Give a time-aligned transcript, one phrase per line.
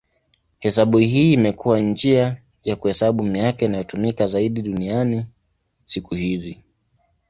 [0.59, 5.25] Hesabu hii imekuwa njia ya kuhesabu miaka inayotumika zaidi duniani
[5.83, 6.63] siku hizi.